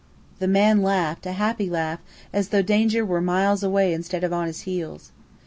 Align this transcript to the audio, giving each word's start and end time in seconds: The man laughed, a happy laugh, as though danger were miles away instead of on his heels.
The 0.39 0.47
man 0.47 0.81
laughed, 0.81 1.27
a 1.27 1.33
happy 1.33 1.69
laugh, 1.69 1.99
as 2.33 2.47
though 2.49 2.63
danger 2.63 3.05
were 3.05 3.21
miles 3.21 3.61
away 3.61 3.93
instead 3.93 4.23
of 4.23 4.33
on 4.33 4.47
his 4.47 4.61
heels. 4.61 5.11